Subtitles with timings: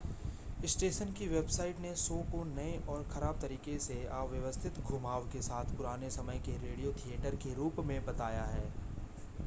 [0.63, 5.75] station की website ने show को नए और ख़राब तरीके से अव्यवस्थित घुमाव के साथ
[5.77, 8.65] पुराने समय के रेडियो थिएटर के रूप में बताया है